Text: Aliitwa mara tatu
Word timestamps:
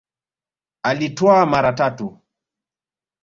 Aliitwa 0.83 1.45
mara 1.45 1.73
tatu 1.73 2.19